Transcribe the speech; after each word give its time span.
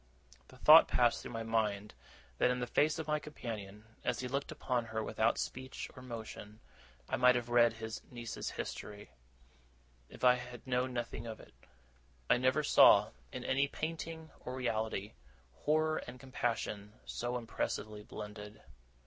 The 0.47 0.57
thought 0.57 0.87
passed 0.87 1.21
through 1.21 1.33
my 1.33 1.43
mind 1.43 1.93
that 2.39 2.49
in 2.49 2.59
the 2.59 2.65
face 2.65 2.97
of 2.97 3.05
my 3.05 3.19
companion, 3.19 3.85
as 4.03 4.19
he 4.19 4.27
looked 4.27 4.51
upon 4.51 4.85
her 4.85 5.03
without 5.03 5.37
speech 5.37 5.91
or 5.95 6.01
motion, 6.01 6.59
I 7.07 7.17
might 7.17 7.35
have 7.35 7.49
read 7.49 7.73
his 7.73 8.01
niece's 8.09 8.49
history, 8.49 9.11
if 10.09 10.23
I 10.23 10.33
had 10.37 10.65
known 10.65 10.91
nothing 10.91 11.27
of 11.27 11.39
it. 11.39 11.53
I 12.31 12.37
never 12.37 12.63
saw, 12.63 13.11
in 13.31 13.43
any 13.43 13.67
painting 13.67 14.31
or 14.39 14.55
reality, 14.55 15.13
horror 15.53 15.97
and 16.07 16.19
compassion 16.19 16.93
so 17.05 17.37
impressively 17.37 18.01
blended. 18.01 18.59